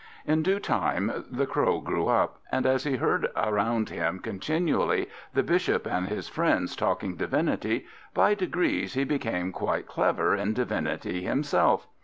In 0.25 0.41
due 0.41 0.59
time 0.59 1.25
the 1.29 1.45
Crow 1.45 1.79
grew 1.79 2.07
up, 2.07 2.39
and 2.51 2.65
as 2.65 2.85
he 2.85 2.95
heard 2.95 3.29
around 3.35 3.89
him 3.91 4.17
continually 4.17 5.07
the 5.35 5.43
Bishop 5.43 5.85
and 5.85 6.07
his 6.07 6.27
friends 6.27 6.75
talking 6.75 7.15
divinity, 7.15 7.85
by 8.15 8.33
degrees 8.33 8.95
he 8.95 9.03
became 9.03 9.51
quite 9.51 9.85
clever 9.85 10.35
in 10.35 10.53
divinity 10.55 11.21
himself. 11.21 11.85